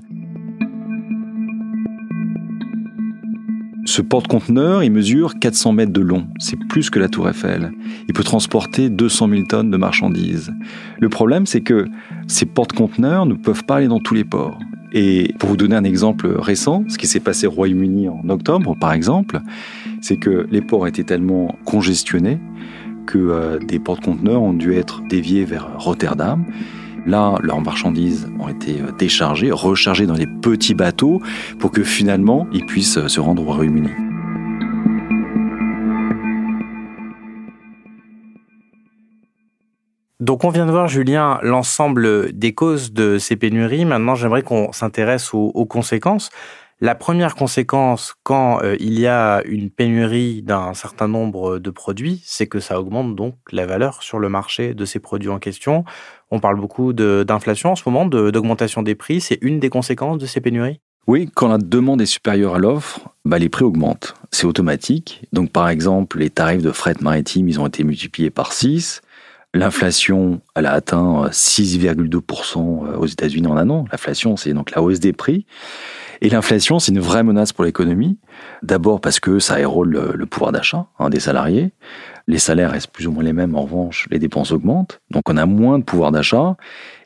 Ce 3.91 4.01
porte-conteneur, 4.01 4.85
il 4.85 4.91
mesure 4.93 5.37
400 5.37 5.73
mètres 5.73 5.91
de 5.91 5.99
long. 5.99 6.25
C'est 6.39 6.55
plus 6.69 6.89
que 6.89 6.97
la 6.97 7.09
Tour 7.09 7.27
Eiffel. 7.27 7.73
Il 8.07 8.13
peut 8.13 8.23
transporter 8.23 8.89
200 8.89 9.27
000 9.27 9.41
tonnes 9.43 9.69
de 9.69 9.75
marchandises. 9.75 10.53
Le 11.01 11.09
problème, 11.09 11.45
c'est 11.45 11.59
que 11.59 11.87
ces 12.25 12.45
porte-conteneurs 12.45 13.25
ne 13.25 13.33
peuvent 13.33 13.65
pas 13.65 13.75
aller 13.75 13.89
dans 13.89 13.99
tous 13.99 14.13
les 14.13 14.23
ports. 14.23 14.57
Et 14.93 15.33
pour 15.39 15.49
vous 15.49 15.57
donner 15.57 15.75
un 15.75 15.83
exemple 15.83 16.27
récent, 16.27 16.85
ce 16.87 16.97
qui 16.97 17.05
s'est 17.05 17.19
passé 17.19 17.47
au 17.47 17.51
Royaume-Uni 17.51 18.07
en 18.07 18.29
octobre, 18.29 18.77
par 18.79 18.93
exemple, 18.93 19.41
c'est 19.99 20.15
que 20.15 20.47
les 20.49 20.61
ports 20.61 20.87
étaient 20.87 21.03
tellement 21.03 21.53
congestionnés 21.65 22.39
que 23.07 23.17
euh, 23.17 23.59
des 23.59 23.79
porte-conteneurs 23.79 24.41
ont 24.41 24.53
dû 24.53 24.73
être 24.73 25.01
déviés 25.09 25.43
vers 25.43 25.67
Rotterdam. 25.77 26.45
Là, 27.05 27.35
leurs 27.41 27.61
marchandises 27.61 28.29
ont 28.39 28.47
été 28.47 28.79
euh, 28.81 28.91
déchargées, 28.91 29.51
rechargées 29.51 30.05
dans 30.05 30.13
les 30.13 30.27
petits 30.27 30.75
bateaux 30.75 31.21
pour 31.59 31.71
que 31.71 31.83
finalement 31.83 32.47
ils 32.53 32.65
puissent 32.65 32.97
euh, 32.97 33.07
se 33.07 33.19
rendre 33.19 33.47
au 33.47 33.51
Royaume-Uni. 33.51 33.89
Donc 40.21 40.43
on 40.43 40.49
vient 40.49 40.67
de 40.67 40.71
voir, 40.71 40.87
Julien, 40.87 41.39
l'ensemble 41.41 42.31
des 42.31 42.53
causes 42.53 42.93
de 42.93 43.17
ces 43.17 43.35
pénuries. 43.35 43.85
Maintenant, 43.85 44.13
j'aimerais 44.13 44.43
qu'on 44.43 44.71
s'intéresse 44.71 45.33
aux, 45.33 45.65
conséquences. 45.65 46.29
La 46.83 46.95
première 46.95 47.35
conséquence, 47.35 48.15
quand 48.23 48.63
euh, 48.63 48.75
il 48.79 48.99
y 48.99 49.05
a 49.05 49.43
une 49.45 49.69
pénurie 49.69 50.41
d'un 50.41 50.73
certain 50.73 51.07
nombre 51.07 51.59
de 51.59 51.69
produits, 51.69 52.23
c'est 52.25 52.47
que 52.47 52.59
ça 52.59 52.79
augmente 52.79 53.15
donc 53.15 53.35
la 53.51 53.67
valeur 53.67 54.01
sur 54.01 54.17
le 54.17 54.29
marché 54.29 54.73
de 54.73 54.83
ces 54.85 54.97
produits 54.97 55.29
en 55.29 55.37
question. 55.37 55.85
On 56.31 56.39
parle 56.39 56.59
beaucoup 56.59 56.91
d'inflation 56.91 57.73
en 57.73 57.75
ce 57.75 57.83
moment, 57.85 58.07
d'augmentation 58.07 58.81
des 58.81 58.95
prix. 58.95 59.21
C'est 59.21 59.37
une 59.43 59.59
des 59.59 59.69
conséquences 59.69 60.17
de 60.17 60.25
ces 60.25 60.41
pénuries? 60.41 60.79
Oui, 61.05 61.29
quand 61.31 61.49
la 61.49 61.59
demande 61.59 62.01
est 62.01 62.07
supérieure 62.07 62.55
à 62.55 62.59
l'offre, 62.59 63.09
bah, 63.25 63.37
les 63.37 63.49
prix 63.49 63.63
augmentent. 63.63 64.15
C'est 64.31 64.47
automatique. 64.47 65.21
Donc, 65.33 65.51
par 65.51 65.69
exemple, 65.69 66.17
les 66.17 66.31
tarifs 66.31 66.63
de 66.63 66.71
fret 66.71 66.95
maritime, 66.99 67.47
ils 67.47 67.59
ont 67.59 67.67
été 67.67 67.83
multipliés 67.83 68.31
par 68.31 68.53
6. 68.53 69.01
L'inflation, 69.53 70.41
elle 70.55 70.65
a 70.65 70.71
atteint 70.71 71.27
6,2% 71.27 72.57
euh, 72.57 72.97
aux 72.97 73.05
États-Unis 73.05 73.47
en 73.47 73.57
un 73.57 73.69
an. 73.69 73.85
L'inflation, 73.91 74.35
c'est 74.35 74.53
donc 74.53 74.71
la 74.71 74.81
hausse 74.81 74.99
des 74.99 75.13
prix. 75.13 75.45
Et 76.21 76.29
l'inflation, 76.29 76.77
c'est 76.77 76.91
une 76.91 76.99
vraie 76.99 77.23
menace 77.23 77.51
pour 77.51 77.63
l'économie. 77.63 78.19
D'abord 78.61 79.01
parce 79.01 79.19
que 79.19 79.39
ça 79.39 79.59
érole 79.59 80.13
le, 80.15 80.25
pouvoir 80.27 80.51
d'achat 80.51 80.85
hein, 80.99 81.09
des 81.09 81.19
salariés. 81.19 81.71
Les 82.27 82.37
salaires 82.37 82.71
restent 82.71 82.91
plus 82.91 83.07
ou 83.07 83.11
moins 83.11 83.23
les 83.23 83.33
mêmes, 83.33 83.55
en 83.55 83.63
revanche, 83.63 84.07
les 84.11 84.19
dépenses 84.19 84.51
augmentent. 84.51 85.01
Donc 85.09 85.29
on 85.29 85.37
a 85.37 85.47
moins 85.47 85.79
de 85.79 85.83
pouvoir 85.83 86.11
d'achat. 86.11 86.55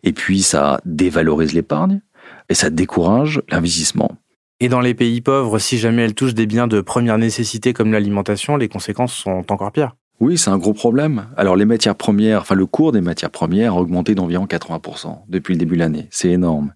Et 0.04 0.12
puis 0.12 0.42
ça 0.42 0.82
dévalorise 0.84 1.54
l'épargne 1.54 2.02
et 2.50 2.54
ça 2.54 2.70
décourage 2.70 3.42
l'investissement. 3.50 4.12
Et 4.60 4.68
dans 4.68 4.82
les 4.82 4.94
pays 4.94 5.22
pauvres, 5.22 5.60
si 5.60 5.78
jamais 5.78 6.04
elles 6.04 6.14
touchent 6.14 6.34
des 6.34 6.46
biens 6.46 6.68
de 6.68 6.82
première 6.82 7.18
nécessité 7.18 7.74
comme 7.74 7.92
l'alimentation, 7.92 8.58
les 8.58 8.68
conséquences 8.68 9.14
sont 9.14 9.44
encore 9.50 9.72
pires. 9.72 9.96
Oui, 10.22 10.38
c'est 10.38 10.50
un 10.50 10.58
gros 10.58 10.74
problème. 10.74 11.28
Alors 11.36 11.56
les 11.56 11.66
matières 11.66 11.96
premières, 11.96 12.42
enfin 12.42 12.56
le 12.56 12.66
cours 12.66 12.94
des 12.94 13.02
matières 13.02 13.32
premières 13.32 13.74
a 13.74 13.80
augmenté 13.80 14.16
d'environ 14.16 14.46
80% 14.46 15.24
depuis 15.28 15.54
le 15.54 15.60
début 15.60 15.76
de 15.76 15.82
l'année. 15.82 16.08
C'est 16.10 16.30
énorme. 16.30 16.74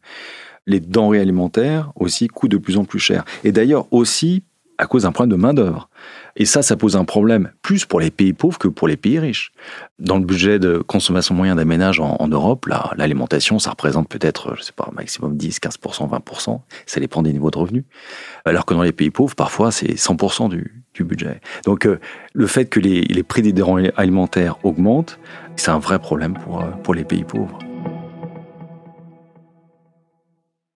Les 0.69 0.79
denrées 0.79 1.19
alimentaires 1.19 1.91
aussi 1.95 2.27
coûtent 2.27 2.51
de 2.51 2.57
plus 2.57 2.77
en 2.77 2.85
plus 2.85 2.99
cher. 2.99 3.25
Et 3.43 3.51
d'ailleurs 3.51 3.87
aussi 3.91 4.43
à 4.77 4.85
cause 4.85 5.03
d'un 5.03 5.11
problème 5.11 5.37
de 5.37 5.41
main-d'œuvre. 5.41 5.89
Et 6.37 6.45
ça, 6.45 6.61
ça 6.61 6.77
pose 6.77 6.95
un 6.95 7.03
problème 7.03 7.51
plus 7.61 7.83
pour 7.83 7.99
les 7.99 8.11
pays 8.11 8.31
pauvres 8.31 8.57
que 8.57 8.69
pour 8.69 8.87
les 8.87 8.95
pays 8.95 9.19
riches. 9.19 9.51
Dans 9.99 10.17
le 10.17 10.23
budget 10.23 10.57
de 10.57 10.77
consommation 10.77 11.35
moyen 11.35 11.57
d'un 11.57 11.65
ménage 11.65 11.99
en, 11.99 12.27
Europe, 12.29 12.65
l'alimentation, 12.95 13.59
ça 13.59 13.71
représente 13.71 14.07
peut-être, 14.07 14.55
je 14.55 14.61
sais 14.61 14.71
pas, 14.71 14.89
maximum 14.93 15.35
10, 15.35 15.59
15%, 15.59 16.09
20%. 16.09 16.61
Ça 16.85 17.01
dépend 17.01 17.21
des 17.23 17.33
niveaux 17.33 17.51
de 17.51 17.57
revenus. 17.57 17.83
Alors 18.45 18.65
que 18.65 18.73
dans 18.73 18.83
les 18.83 18.93
pays 18.93 19.09
pauvres, 19.09 19.35
parfois, 19.35 19.71
c'est 19.71 19.95
100% 19.95 20.47
du, 20.47 20.81
du, 20.93 21.03
budget. 21.03 21.41
Donc, 21.65 21.85
euh, 21.85 21.99
le 22.33 22.47
fait 22.47 22.65
que 22.65 22.79
les, 22.79 23.01
les 23.01 23.23
prix 23.23 23.41
des 23.41 23.51
denrées 23.51 23.91
alimentaires 23.97 24.63
augmentent, 24.63 25.19
c'est 25.57 25.71
un 25.71 25.79
vrai 25.79 25.99
problème 25.99 26.35
pour, 26.35 26.61
euh, 26.61 26.69
pour 26.83 26.93
les 26.93 27.03
pays 27.03 27.25
pauvres. 27.25 27.59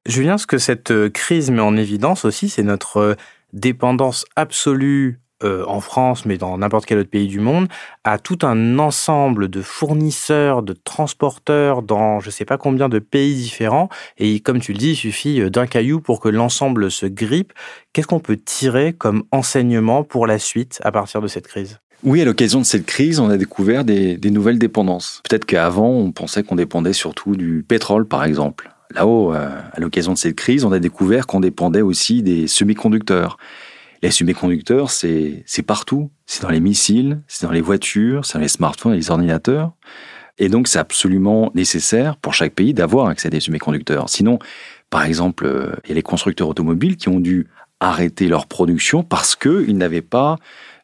Julien, 0.06 0.38
ce 0.38 0.48
que 0.48 0.58
cette 0.58 0.92
euh, 0.92 1.10
crise 1.10 1.50
met 1.50 1.62
en 1.62 1.78
évidence 1.78 2.26
aussi, 2.26 2.50
c'est 2.50 2.64
notre 2.64 3.16
dépendance 3.54 4.26
absolue 4.36 5.22
euh, 5.44 5.64
en 5.68 5.82
France, 5.82 6.26
mais 6.26 6.38
dans 6.38 6.58
n'importe 6.58 6.86
quel 6.86 7.00
autre 7.00 7.10
pays 7.10 7.28
du 7.28 7.40
monde, 7.40 7.68
à 8.04 8.18
tout 8.18 8.40
un 8.44 8.80
ensemble 8.80 9.50
de 9.50 9.62
fournisseurs, 9.62 10.64
de 10.64 10.74
transporteurs 10.74 11.82
dans 11.82 12.20
je 12.20 12.28
ne 12.28 12.32
sais 12.32 12.46
pas 12.46 12.58
combien 12.58 12.88
de 12.88 13.00
pays 13.00 13.36
différents. 13.36 13.90
Et 14.18 14.40
comme 14.40 14.60
tu 14.60 14.72
le 14.74 14.78
dis, 14.78 14.92
il 14.92 14.96
suffit 14.96 15.42
euh, 15.42 15.50
d'un 15.50 15.68
caillou 15.68 16.00
pour 16.00 16.20
que 16.20 16.30
l'ensemble 16.30 16.90
se 16.90 17.06
grippe. 17.06 17.52
Qu'est-ce 17.92 18.08
qu'on 18.08 18.20
peut 18.20 18.38
tirer 18.38 18.94
comme 18.94 19.24
enseignement 19.32 20.04
pour 20.04 20.28
la 20.28 20.40
suite 20.40 20.80
à 20.84 20.92
partir 20.92 21.22
de 21.22 21.28
cette 21.28 21.48
crise? 21.48 21.80
Oui, 22.04 22.22
à 22.22 22.26
l'occasion 22.26 22.60
de 22.60 22.66
cette 22.66 22.86
crise, 22.86 23.20
on 23.20 23.30
a 23.30 23.38
découvert 23.38 23.86
des, 23.86 24.18
nouvelles 24.26 24.60
dépendances. 24.60 25.22
Peut-être 25.28 25.46
qu'avant, 25.46 25.90
on 25.90 26.12
pensait 26.12 26.44
qu'on 26.44 26.56
dépendait 26.56 26.92
surtout 26.92 27.38
du 27.38 27.64
pétrole, 27.66 28.06
par 28.06 28.26
exemple. 28.26 28.73
Là-haut, 28.94 29.34
euh, 29.34 29.50
à 29.72 29.80
l'occasion 29.80 30.14
de 30.14 30.18
cette 30.18 30.36
crise, 30.36 30.66
on 30.66 30.72
a 30.72 30.80
découvert 30.80 31.26
qu'on 31.26 31.40
dépendait 31.40 31.82
aussi 31.82 32.22
des 32.22 32.48
semi-conducteurs. 32.48 33.38
Les 34.04 34.12
semi-conducteurs, 34.12 34.92
c'est 34.92 35.44
partout. 35.66 36.12
C'est 36.26 36.44
dans 36.44 36.50
les 36.50 36.60
missiles, 36.60 37.22
c'est 37.28 37.46
dans 37.46 37.52
les 37.52 37.62
voitures, 37.62 38.26
c'est 38.26 38.34
dans 38.34 38.42
les 38.42 38.50
smartphones 38.50 38.94
et 38.94 38.98
les 38.98 39.10
ordinateurs. 39.10 39.72
Et 40.38 40.50
donc, 40.50 40.68
c'est 40.68 40.80
absolument 40.80 41.52
nécessaire 41.56 42.18
pour 42.18 42.34
chaque 42.34 42.54
pays 42.54 42.74
d'avoir 42.74 43.08
accès 43.08 43.28
à 43.28 43.32
des 43.32 43.40
semi-conducteurs. 43.40 44.10
Sinon, 44.10 44.40
par 44.90 45.06
exemple, 45.06 45.46
euh, 45.46 45.72
il 45.86 45.90
y 45.90 45.92
a 45.94 45.96
les 45.96 46.02
constructeurs 46.02 46.50
automobiles 46.50 46.98
qui 46.98 47.10
ont 47.10 47.20
dû 47.20 47.48
arrêter 47.80 48.28
leur 48.28 48.48
production 48.48 49.04
parce 49.04 49.36
qu'ils 49.36 49.78
n'avaient 49.78 50.02
pas 50.02 50.38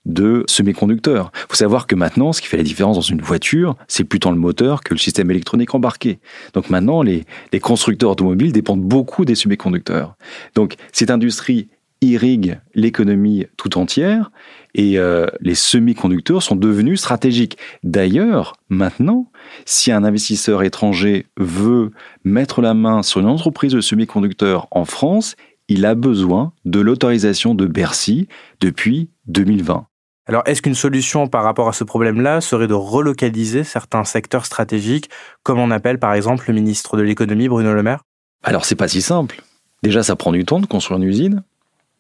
de 0.09 0.43
semi-conducteurs. 0.47 1.31
Il 1.35 1.45
faut 1.49 1.55
savoir 1.55 1.87
que 1.87 1.95
maintenant, 1.95 2.33
ce 2.33 2.41
qui 2.41 2.47
fait 2.47 2.57
la 2.57 2.63
différence 2.63 2.95
dans 2.95 3.01
une 3.01 3.21
voiture, 3.21 3.75
c'est 3.87 4.03
plus 4.03 4.19
tant 4.19 4.31
le 4.31 4.37
moteur 4.37 4.81
que 4.81 4.93
le 4.93 4.99
système 4.99 5.31
électronique 5.31 5.73
embarqué. 5.73 6.19
Donc 6.53 6.69
maintenant, 6.69 7.01
les, 7.01 7.25
constructeurs 7.61 8.11
automobiles 8.11 8.51
dépendent 8.51 8.81
beaucoup 8.81 9.25
des 9.25 9.35
semi-conducteurs. 9.35 10.15
Donc 10.55 10.75
cette 10.91 11.11
industrie 11.11 11.67
irrigue 12.01 12.59
l'économie 12.73 13.45
tout 13.57 13.77
entière 13.77 14.31
et 14.73 14.97
euh, 14.97 15.27
les 15.41 15.55
semi-conducteurs 15.55 16.41
sont 16.41 16.55
devenus 16.55 16.99
stratégiques. 16.99 17.57
D'ailleurs, 17.83 18.53
maintenant, 18.69 19.29
si 19.65 19.91
un 19.91 20.03
investisseur 20.03 20.63
étranger 20.63 21.27
veut 21.37 21.91
mettre 22.23 22.61
la 22.61 22.73
main 22.73 23.03
sur 23.03 23.19
une 23.19 23.27
entreprise 23.27 23.73
de 23.73 23.81
semi-conducteurs 23.81 24.67
en 24.71 24.85
France, 24.85 25.35
il 25.67 25.85
a 25.85 25.93
besoin 25.93 26.53
de 26.65 26.79
l'autorisation 26.79 27.53
de 27.53 27.65
Bercy 27.65 28.27
depuis 28.61 29.09
2020. 29.27 29.88
Alors, 30.29 30.43
est-ce 30.45 30.61
qu'une 30.61 30.75
solution 30.75 31.27
par 31.27 31.43
rapport 31.43 31.67
à 31.69 31.73
ce 31.73 31.83
problème-là 31.83 32.39
serait 32.39 32.67
de 32.67 32.75
relocaliser 32.75 33.63
certains 33.63 34.03
secteurs 34.03 34.45
stratégiques, 34.45 35.09
comme 35.41 35.57
on 35.57 35.71
appelle 35.71 35.97
par 35.97 36.13
exemple 36.13 36.45
le 36.49 36.53
ministre 36.53 36.97
de 36.97 37.01
l'économie 37.01 37.47
Bruno 37.47 37.73
Le 37.73 37.81
Maire? 37.81 38.03
Alors, 38.43 38.63
c'est 38.63 38.75
pas 38.75 38.87
si 38.87 39.01
simple. 39.01 39.41
Déjà, 39.81 40.03
ça 40.03 40.15
prend 40.15 40.31
du 40.31 40.45
temps 40.45 40.59
de 40.59 40.67
construire 40.67 40.99
une 40.99 41.07
usine. 41.07 41.41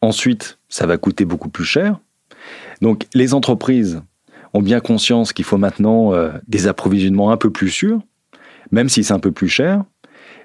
Ensuite, 0.01 0.59
ça 0.69 0.85
va 0.85 0.99
coûter 0.99 1.25
beaucoup 1.25 1.49
plus 1.49 1.63
cher. 1.65 1.97
Donc, 2.83 3.07
les 3.15 3.33
entreprises 3.33 4.03
ont 4.53 4.61
bien 4.61 4.79
conscience 4.79 5.33
qu'il 5.33 5.43
faut 5.43 5.57
maintenant 5.57 6.13
euh, 6.13 6.29
des 6.47 6.67
approvisionnements 6.67 7.31
un 7.31 7.37
peu 7.37 7.49
plus 7.49 7.69
sûrs, 7.69 7.99
même 8.71 8.89
si 8.89 9.03
c'est 9.03 9.13
un 9.13 9.19
peu 9.19 9.31
plus 9.31 9.49
cher, 9.49 9.83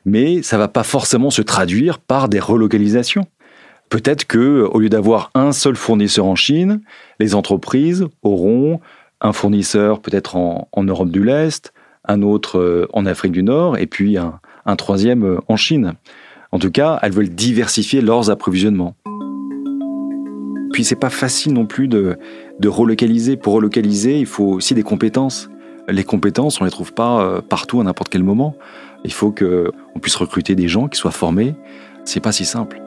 mais 0.06 0.40
ça 0.40 0.56
va 0.56 0.68
pas 0.68 0.84
forcément 0.84 1.28
se 1.28 1.42
traduire 1.42 1.98
par 1.98 2.30
des 2.30 2.40
relocalisations. 2.40 3.26
Peut-être 3.90 4.26
que, 4.26 4.62
au 4.72 4.80
lieu 4.80 4.88
d'avoir 4.88 5.30
un 5.34 5.52
seul 5.52 5.76
fournisseur 5.76 6.26
en 6.26 6.34
Chine, 6.34 6.80
les 7.20 7.34
entreprises 7.34 8.06
auront 8.22 8.80
un 9.20 9.32
fournisseur 9.32 10.00
peut-être 10.00 10.36
en, 10.36 10.68
Europe 10.76 11.10
du 11.10 11.24
l'Est, 11.24 11.72
un 12.06 12.22
autre 12.22 12.58
euh, 12.58 12.86
en 12.92 13.06
Afrique 13.06 13.32
du 13.32 13.42
Nord, 13.42 13.78
et 13.78 13.86
puis 13.86 14.18
un, 14.18 14.76
troisième 14.76 15.24
euh, 15.24 15.38
en 15.48 15.56
Chine. 15.56 15.94
En 16.52 16.58
tout 16.58 16.70
cas, 16.70 16.98
elles 17.02 17.12
veulent 17.12 17.30
diversifier 17.30 18.00
leurs 18.00 18.30
approvisionnements. 18.30 18.94
Puis 20.72 20.84
c'est 20.84 20.96
pas 20.96 21.10
facile 21.10 21.54
non 21.54 21.66
plus 21.66 21.88
de, 21.88 22.18
de, 22.58 22.68
relocaliser. 22.68 23.36
Pour 23.36 23.54
relocaliser, 23.54 24.18
il 24.18 24.26
faut 24.26 24.52
aussi 24.54 24.74
des 24.74 24.82
compétences. 24.82 25.48
Les 25.88 26.04
compétences, 26.04 26.60
on 26.60 26.64
les 26.64 26.70
trouve 26.70 26.92
pas 26.92 27.22
euh, 27.22 27.40
partout 27.40 27.80
à 27.80 27.84
n'importe 27.84 28.08
quel 28.08 28.24
moment. 28.24 28.56
Il 29.04 29.12
faut 29.12 29.30
qu'on 29.30 30.00
puisse 30.00 30.16
recruter 30.16 30.54
des 30.54 30.68
gens 30.68 30.88
qui 30.88 30.98
soient 30.98 31.10
formés. 31.10 31.54
C'est 32.04 32.20
pas 32.20 32.32
si 32.32 32.44
simple. 32.44 32.83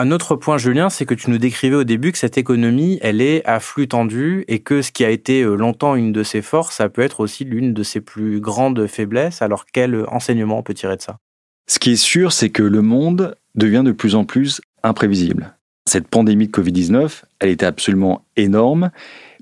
Un 0.00 0.12
autre 0.12 0.36
point, 0.36 0.58
Julien, 0.58 0.90
c'est 0.90 1.06
que 1.06 1.14
tu 1.14 1.28
nous 1.28 1.38
décrivais 1.38 1.74
au 1.74 1.82
début 1.82 2.12
que 2.12 2.18
cette 2.18 2.38
économie, 2.38 3.00
elle 3.02 3.20
est 3.20 3.44
à 3.44 3.58
flux 3.58 3.88
tendu 3.88 4.44
et 4.46 4.60
que 4.60 4.80
ce 4.80 4.92
qui 4.92 5.04
a 5.04 5.10
été 5.10 5.42
euh, 5.42 5.56
longtemps 5.56 5.96
une 5.96 6.12
de 6.12 6.22
ses 6.22 6.40
forces, 6.40 6.76
ça 6.76 6.88
peut 6.88 7.02
être 7.02 7.18
aussi 7.18 7.44
l'une 7.44 7.74
de 7.74 7.82
ses 7.82 8.00
plus 8.00 8.38
grandes 8.38 8.86
faiblesses. 8.86 9.42
Alors 9.42 9.66
quel 9.66 10.04
enseignement 10.06 10.60
on 10.60 10.62
peut 10.62 10.72
tirer 10.72 10.96
de 10.96 11.02
ça? 11.02 11.18
Ce 11.66 11.80
qui 11.80 11.90
est 11.90 11.96
sûr, 11.96 12.30
c'est 12.30 12.50
que 12.50 12.62
le 12.62 12.80
monde 12.80 13.34
devient 13.56 13.82
de 13.84 13.90
plus 13.90 14.14
en 14.14 14.24
plus 14.24 14.60
imprévisible. 14.84 15.56
Cette 15.84 16.06
pandémie 16.06 16.46
de 16.46 16.52
Covid-19, 16.52 17.22
elle 17.40 17.50
était 17.50 17.66
absolument 17.66 18.24
énorme, 18.36 18.92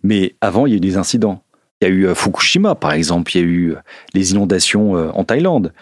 mais 0.03 0.37
avant, 0.41 0.65
il 0.65 0.71
y 0.71 0.73
a 0.73 0.79
eu 0.79 0.81
des 0.81 0.97
incidents. 0.97 1.43
Il 1.80 1.88
y 1.88 1.90
a 1.90 1.95
eu 1.95 2.06
euh, 2.06 2.14
Fukushima, 2.14 2.75
par 2.75 2.92
exemple, 2.92 3.37
il 3.37 3.40
y 3.40 3.45
a 3.45 3.47
eu 3.47 3.73
euh, 3.73 3.76
les 4.14 4.33
inondations 4.33 4.95
en 4.95 5.25
Thaïlande 5.25 5.73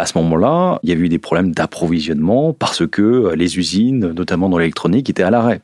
à 0.00 0.06
ce 0.06 0.16
moment-là, 0.18 0.80
il 0.82 0.88
y 0.88 0.92
a 0.92 0.96
eu 0.96 1.08
des 1.08 1.18
problèmes 1.18 1.52
d'approvisionnement 1.52 2.52
parce 2.52 2.86
que 2.86 3.02
euh, 3.02 3.36
les 3.36 3.58
usines, 3.58 4.12
notamment 4.12 4.48
dans 4.48 4.58
l'électronique, 4.58 5.10
étaient 5.10 5.22
à 5.22 5.30
l'arrêt. 5.30 5.60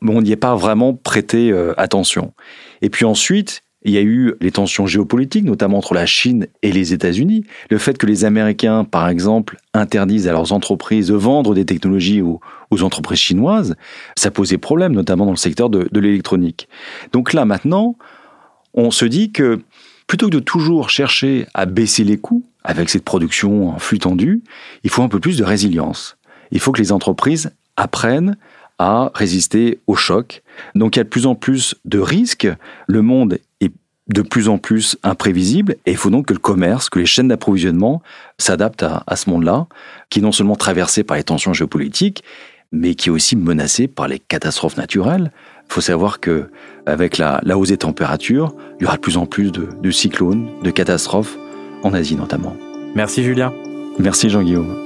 Mais 0.00 0.14
on 0.14 0.22
n'y 0.22 0.32
est 0.32 0.36
pas 0.36 0.56
vraiment 0.56 0.94
prêté 0.94 1.52
euh, 1.52 1.74
attention. 1.76 2.32
Et 2.80 2.88
puis 2.88 3.04
ensuite, 3.04 3.62
il 3.84 3.92
y 3.92 3.98
a 3.98 4.02
eu 4.02 4.34
les 4.40 4.52
tensions 4.52 4.86
géopolitiques, 4.86 5.44
notamment 5.44 5.78
entre 5.78 5.92
la 5.92 6.06
Chine 6.06 6.46
et 6.62 6.72
les 6.72 6.94
États-Unis. 6.94 7.44
Le 7.68 7.78
fait 7.78 7.98
que 7.98 8.06
les 8.06 8.24
Américains, 8.24 8.84
par 8.84 9.08
exemple, 9.08 9.58
interdisent 9.74 10.28
à 10.28 10.32
leurs 10.32 10.52
entreprises 10.52 11.08
de 11.08 11.14
vendre 11.14 11.54
des 11.54 11.66
technologies 11.66 12.22
aux, 12.22 12.40
entreprises 12.80 13.18
chinoises, 13.18 13.74
ça 14.16 14.30
posait 14.30 14.56
problème, 14.56 14.92
notamment 14.92 15.26
dans 15.26 15.32
le 15.32 15.36
secteur 15.36 15.68
de 15.68 16.00
l'électronique. 16.00 16.68
Donc 17.12 17.32
là, 17.32 17.44
maintenant, 17.44 17.96
on 18.74 18.90
se 18.90 19.04
dit 19.04 19.32
que 19.32 19.60
plutôt 20.06 20.26
que 20.26 20.32
de 20.32 20.40
toujours 20.40 20.90
chercher 20.90 21.46
à 21.54 21.66
baisser 21.66 22.04
les 22.04 22.18
coûts, 22.18 22.44
avec 22.64 22.90
cette 22.90 23.04
production 23.04 23.70
en 23.70 23.78
flux 23.78 23.98
tendu, 23.98 24.42
il 24.84 24.90
faut 24.90 25.02
un 25.02 25.08
peu 25.08 25.20
plus 25.20 25.36
de 25.36 25.44
résilience. 25.44 26.16
Il 26.50 26.60
faut 26.60 26.72
que 26.72 26.80
les 26.80 26.92
entreprises 26.92 27.50
apprennent 27.76 28.36
à 28.78 29.10
résister 29.14 29.80
au 29.86 29.94
choc. 29.94 30.42
Donc 30.74 30.96
il 30.96 30.98
y 30.98 31.00
a 31.00 31.04
de 31.04 31.08
plus 31.08 31.26
en 31.26 31.34
plus 31.34 31.74
de 31.84 31.98
risques. 31.98 32.48
Le 32.86 33.02
monde 33.02 33.38
est 33.60 33.72
de 34.08 34.22
plus 34.22 34.48
en 34.48 34.58
plus 34.58 34.96
imprévisible 35.02 35.76
et 35.86 35.92
il 35.92 35.96
faut 35.96 36.10
donc 36.10 36.26
que 36.26 36.32
le 36.32 36.38
commerce, 36.38 36.90
que 36.90 36.98
les 36.98 37.06
chaînes 37.06 37.28
d'approvisionnement 37.28 38.02
s'adaptent 38.38 38.84
à, 38.84 39.16
ce 39.16 39.30
monde-là, 39.30 39.66
qui 40.10 40.18
est 40.18 40.22
non 40.22 40.32
seulement 40.32 40.56
traversé 40.56 41.04
par 41.04 41.16
les 41.16 41.24
tensions 41.24 41.52
géopolitiques, 41.52 42.24
mais 42.72 42.94
qui 42.94 43.08
est 43.08 43.12
aussi 43.12 43.36
menacé 43.36 43.86
par 43.86 44.08
les 44.08 44.18
catastrophes 44.18 44.76
naturelles. 44.76 45.30
Il 45.72 45.76
faut 45.76 45.80
savoir 45.80 46.20
que 46.20 46.50
avec 46.84 47.16
la, 47.16 47.40
hausse 47.56 47.68
des 47.68 47.78
températures, 47.78 48.54
il 48.78 48.82
y 48.82 48.86
aura 48.86 48.96
de 48.96 49.00
plus 49.00 49.16
en 49.16 49.24
plus 49.24 49.50
de 49.50 49.90
cyclones, 49.90 50.46
de 50.62 50.70
catastrophes 50.70 51.38
en 51.82 51.94
Asie 51.94 52.14
notamment. 52.14 52.54
Merci 52.94 53.24
Julien. 53.24 53.54
Merci 53.98 54.28
Jean-Guillaume. 54.28 54.84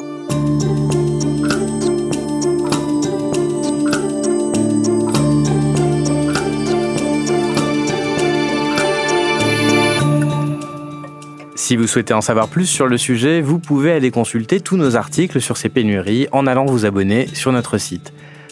Si 11.56 11.74
vous 11.74 11.88
souhaitez 11.88 12.14
en 12.14 12.20
savoir 12.20 12.46
plus 12.46 12.66
sur 12.66 12.86
le 12.86 12.96
sujet, 12.96 13.40
vous 13.40 13.58
pouvez 13.58 13.90
aller 13.90 14.12
consulter 14.12 14.60
tous 14.60 14.76
nos 14.76 14.94
articles 14.94 15.40
sur 15.40 15.56
ces 15.56 15.68
pénuries 15.68 16.28
en 16.30 16.46
allant 16.46 16.64
vous 16.64 16.86
abonner 16.86 17.26
sur 17.26 17.50
notre 17.50 17.76
site. 17.76 18.12